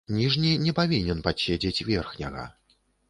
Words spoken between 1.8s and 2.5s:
верхняга.